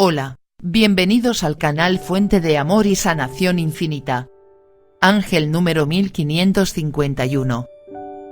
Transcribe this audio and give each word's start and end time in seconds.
Hola, 0.00 0.38
bienvenidos 0.62 1.42
al 1.42 1.58
canal 1.58 1.98
Fuente 1.98 2.40
de 2.40 2.56
Amor 2.56 2.86
y 2.86 2.94
Sanación 2.94 3.58
Infinita. 3.58 4.28
Ángel 5.00 5.50
número 5.50 5.86
1551. 5.86 7.66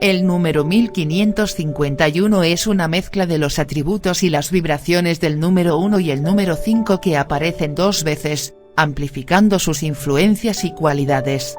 El 0.00 0.26
número 0.26 0.64
1551 0.64 2.44
es 2.44 2.66
una 2.66 2.88
mezcla 2.88 3.26
de 3.26 3.36
los 3.36 3.58
atributos 3.58 4.22
y 4.22 4.30
las 4.30 4.50
vibraciones 4.50 5.20
del 5.20 5.38
número 5.38 5.76
1 5.76 6.00
y 6.00 6.10
el 6.10 6.22
número 6.22 6.56
5 6.56 6.98
que 6.98 7.18
aparecen 7.18 7.74
dos 7.74 8.04
veces, 8.04 8.54
amplificando 8.74 9.58
sus 9.58 9.82
influencias 9.82 10.64
y 10.64 10.72
cualidades. 10.72 11.56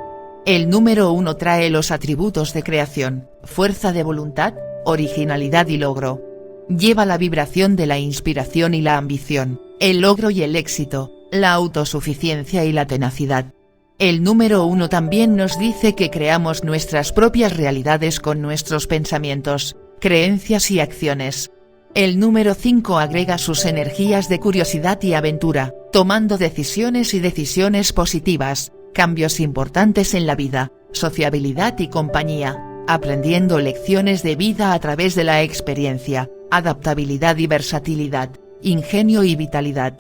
El 0.48 0.72
número 0.72 1.12
1 1.12 1.36
trae 1.36 1.70
los 1.70 1.92
atributos 1.92 2.54
de 2.54 2.64
creación, 2.64 3.30
fuerza 3.44 3.92
de 3.92 4.02
voluntad, 4.02 4.56
originalidad 4.84 5.68
y 5.68 5.78
logro. 5.78 6.31
Lleva 6.78 7.06
la 7.06 7.18
vibración 7.18 7.76
de 7.76 7.86
la 7.86 8.00
inspiración 8.00 8.74
y 8.74 8.82
la 8.82 8.98
ambición 8.98 9.60
el 9.82 10.02
logro 10.02 10.30
y 10.30 10.44
el 10.44 10.56
éxito, 10.56 11.12
la 11.32 11.54
autosuficiencia 11.54 12.64
y 12.66 12.72
la 12.72 12.86
tenacidad. 12.86 13.52
El 13.98 14.22
número 14.22 14.64
uno 14.66 14.90
también 14.90 15.36
nos 15.36 15.58
dice 15.58 15.96
que 15.96 16.12
creamos 16.12 16.64
nuestras 16.64 17.12
propias 17.12 17.58
realidades 17.58 18.20
con 18.20 18.44
nuestros 18.44 18.86
pensamientos, 18.86 19.76
creencias 20.00 20.70
y 20.70 20.80
acciones. 20.80 21.50
El 21.96 22.20
número 22.20 22.54
5 22.54 23.00
agrega 23.00 23.40
sus 23.40 23.66
energías 23.66 24.30
de 24.30 24.40
curiosidad 24.40 25.02
y 25.02 25.16
aventura, 25.16 25.74
tomando 25.92 26.38
decisiones 26.38 27.16
y 27.16 27.20
decisiones 27.20 27.92
positivas, 27.92 28.72
cambios 28.94 29.40
importantes 29.40 30.14
en 30.14 30.28
la 30.28 30.36
vida, 30.36 30.72
sociabilidad 30.92 31.80
y 31.80 31.88
compañía, 31.88 32.84
aprendiendo 32.88 33.58
lecciones 33.58 34.22
de 34.22 34.36
vida 34.36 34.74
a 34.74 34.80
través 34.80 35.16
de 35.16 35.24
la 35.24 35.42
experiencia, 35.42 36.30
adaptabilidad 36.52 37.38
y 37.38 37.48
versatilidad 37.48 38.30
ingenio 38.64 39.24
y 39.24 39.36
vitalidad. 39.36 39.94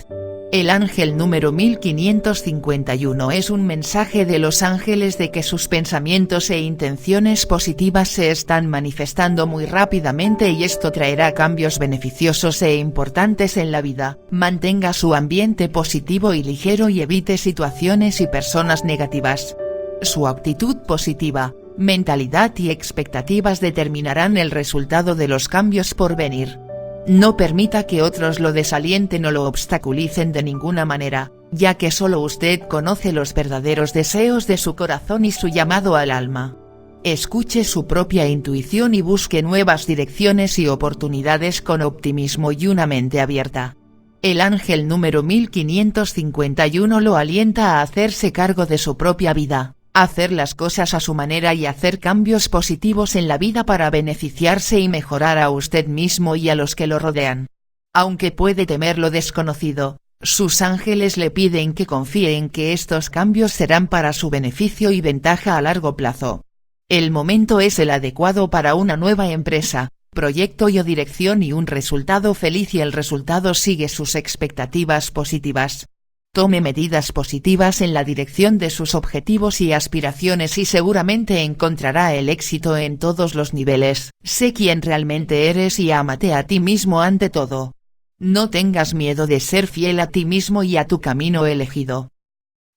El 0.52 0.70
ángel 0.70 1.16
número 1.16 1.54
1551 1.54 3.32
es 3.32 3.50
un 3.50 3.66
mensaje 3.66 4.26
de 4.26 4.38
los 4.38 4.64
ángeles 4.64 5.18
de 5.18 5.32
que 5.32 5.44
sus 5.44 5.70
pensamientos 5.70 6.50
e 6.50 6.60
intenciones 6.60 7.46
positivas 7.46 8.10
se 8.10 8.32
están 8.32 8.68
manifestando 8.68 9.48
muy 9.48 9.66
rápidamente 9.66 10.50
y 10.50 10.66
esto 10.66 10.92
traerá 10.92 11.34
cambios 11.34 11.80
beneficiosos 11.80 12.62
e 12.62 12.76
importantes 12.76 13.56
en 13.56 13.72
la 13.72 13.82
vida. 13.82 14.18
Mantenga 14.30 14.92
su 14.92 15.16
ambiente 15.16 15.70
positivo 15.70 16.34
y 16.34 16.44
ligero 16.44 16.90
y 16.90 17.02
evite 17.02 17.38
situaciones 17.38 18.20
y 18.20 18.28
personas 18.28 18.84
negativas. 18.84 19.56
Su 20.04 20.28
actitud 20.28 20.78
positiva, 20.78 21.54
mentalidad 21.78 22.58
y 22.58 22.72
expectativas 22.72 23.62
determinarán 23.62 24.36
el 24.36 24.50
resultado 24.50 25.14
de 25.14 25.28
los 25.28 25.48
cambios 25.48 25.94
por 25.94 26.16
venir. 26.16 26.58
No 27.06 27.38
permita 27.38 27.84
que 27.84 28.02
otros 28.02 28.40
lo 28.40 28.52
desalienten 28.52 29.26
o 29.28 29.32
lo 29.32 29.44
obstaculicen 29.44 30.32
de 30.32 30.42
ninguna 30.42 30.86
manera, 30.86 31.32
ya 31.52 31.76
que 31.76 31.92
solo 31.92 32.20
usted 32.22 32.62
conoce 32.62 33.12
los 33.12 33.36
verdaderos 33.36 33.94
deseos 33.94 34.48
de 34.48 34.58
su 34.58 34.76
corazón 34.76 35.24
y 35.24 35.32
su 35.32 35.50
llamado 35.50 35.96
al 35.96 36.10
alma. 36.10 36.58
Escuche 37.04 37.64
su 37.64 37.86
propia 37.86 38.28
intuición 38.28 38.96
y 38.96 39.02
busque 39.02 39.44
nuevas 39.44 39.86
direcciones 39.86 40.58
y 40.58 40.68
oportunidades 40.68 41.62
con 41.62 41.84
optimismo 41.84 42.52
y 42.52 42.66
una 42.66 42.88
mente 42.88 43.22
abierta. 43.22 43.78
El 44.24 44.42
ángel 44.42 44.88
número 44.88 45.22
1551 45.22 47.00
lo 47.02 47.18
alienta 47.18 47.78
a 47.78 47.82
hacerse 47.84 48.32
cargo 48.32 48.66
de 48.66 48.80
su 48.80 48.98
propia 48.98 49.34
vida 49.34 49.76
hacer 49.94 50.32
las 50.32 50.56
cosas 50.56 50.94
a 50.94 51.00
su 51.00 51.14
manera 51.14 51.54
y 51.54 51.66
hacer 51.66 52.00
cambios 52.00 52.50
positivos 52.50 53.16
en 53.16 53.28
la 53.28 53.38
vida 53.38 53.66
para 53.66 53.90
beneficiarse 53.90 54.80
y 54.80 54.88
mejorar 54.88 55.38
a 55.38 55.50
usted 55.50 55.88
mismo 55.88 56.36
y 56.36 56.50
a 56.50 56.56
los 56.56 56.76
que 56.76 56.88
lo 56.88 57.00
rodean. 57.00 57.48
Aunque 57.94 58.32
puede 58.32 58.66
temer 58.66 58.98
lo 58.98 59.12
desconocido, 59.12 59.98
sus 60.22 60.62
ángeles 60.62 61.18
le 61.18 61.32
piden 61.32 61.74
que 61.74 61.86
confíe 61.86 62.38
en 62.38 62.50
que 62.50 62.74
estos 62.74 63.10
cambios 63.10 63.52
serán 63.52 63.88
para 63.88 64.14
su 64.14 64.30
beneficio 64.30 64.92
y 64.92 65.02
ventaja 65.02 65.58
a 65.58 65.62
largo 65.62 65.96
plazo. 65.96 66.46
El 66.88 67.12
momento 67.12 67.60
es 67.60 67.80
el 67.80 67.90
adecuado 67.90 68.50
para 68.50 68.76
una 68.76 68.98
nueva 68.98 69.30
empresa, 69.32 69.90
proyecto 70.12 70.70
y 70.70 70.78
o 70.78 70.84
dirección 70.84 71.42
y 71.42 71.54
un 71.54 71.68
resultado 71.68 72.34
feliz 72.34 72.74
y 72.74 72.82
el 72.82 72.92
resultado 72.92 73.54
sigue 73.54 73.90
sus 73.90 74.16
expectativas 74.16 75.10
positivas. 75.10 75.88
Tome 76.34 76.62
medidas 76.62 77.12
positivas 77.12 77.82
en 77.82 77.94
la 77.94 78.06
dirección 78.06 78.58
de 78.58 78.70
sus 78.70 78.96
objetivos 78.96 79.60
y 79.60 79.74
aspiraciones 79.74 80.58
y 80.58 80.64
seguramente 80.64 81.42
encontrará 81.42 82.16
el 82.16 82.30
éxito 82.30 82.78
en 82.78 83.00
todos 83.00 83.36
los 83.36 83.54
niveles. 83.54 84.12
Sé 84.24 84.54
quién 84.54 84.82
realmente 84.82 85.50
eres 85.50 85.78
y 85.78 85.92
ámate 85.92 86.34
a 86.34 86.44
ti 86.44 86.62
mismo 86.62 87.02
ante 87.02 87.30
todo. 87.30 87.74
No 88.18 88.50
tengas 88.50 88.94
miedo 88.94 89.28
de 89.28 89.42
ser 89.42 89.68
fiel 89.68 90.00
a 90.00 90.08
ti 90.08 90.24
mismo 90.24 90.64
y 90.64 90.78
a 90.78 90.88
tu 90.88 91.02
camino 91.02 91.46
elegido. 91.46 92.12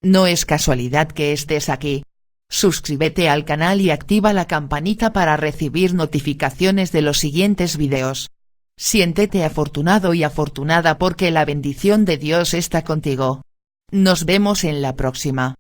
No 0.02 0.26
es 0.26 0.46
casualidad 0.46 1.06
que 1.06 1.32
estés 1.32 1.68
aquí. 1.68 2.02
Suscríbete 2.48 3.28
al 3.28 3.44
canal 3.44 3.80
y 3.80 3.90
activa 3.90 4.32
la 4.32 4.48
campanita 4.48 5.12
para 5.12 5.36
recibir 5.36 5.94
notificaciones 5.94 6.90
de 6.90 7.02
los 7.02 7.18
siguientes 7.18 7.76
videos. 7.76 8.30
Siéntete 8.76 9.44
afortunado 9.44 10.14
y 10.14 10.24
afortunada 10.24 10.98
porque 10.98 11.30
la 11.30 11.44
bendición 11.44 12.04
de 12.04 12.18
Dios 12.18 12.54
está 12.54 12.82
contigo. 12.82 13.42
Nos 13.90 14.24
vemos 14.24 14.64
en 14.64 14.82
la 14.82 14.96
próxima. 14.96 15.54